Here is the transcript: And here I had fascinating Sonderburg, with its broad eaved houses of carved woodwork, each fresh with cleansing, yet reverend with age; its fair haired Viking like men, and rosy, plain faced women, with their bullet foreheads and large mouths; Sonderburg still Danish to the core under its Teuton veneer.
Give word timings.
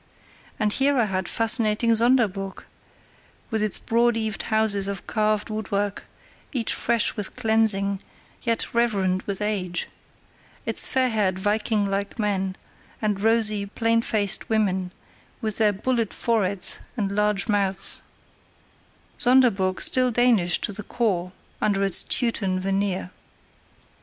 And 0.59 0.73
here 0.73 0.97
I 0.97 1.05
had 1.05 1.29
fascinating 1.29 1.93
Sonderburg, 1.93 2.63
with 3.51 3.61
its 3.61 3.77
broad 3.77 4.15
eaved 4.15 4.41
houses 4.49 4.87
of 4.87 5.05
carved 5.05 5.51
woodwork, 5.51 6.05
each 6.51 6.73
fresh 6.73 7.15
with 7.15 7.35
cleansing, 7.35 8.01
yet 8.41 8.73
reverend 8.73 9.21
with 9.27 9.41
age; 9.43 9.89
its 10.65 10.87
fair 10.87 11.09
haired 11.11 11.37
Viking 11.37 11.85
like 11.85 12.17
men, 12.17 12.55
and 12.99 13.21
rosy, 13.21 13.67
plain 13.67 14.01
faced 14.01 14.49
women, 14.49 14.91
with 15.39 15.59
their 15.59 15.71
bullet 15.71 16.13
foreheads 16.15 16.79
and 16.97 17.11
large 17.11 17.47
mouths; 17.47 18.01
Sonderburg 19.19 19.79
still 19.83 20.09
Danish 20.09 20.59
to 20.61 20.73
the 20.73 20.81
core 20.81 21.31
under 21.61 21.83
its 21.83 22.01
Teuton 22.01 22.59
veneer. 22.59 23.11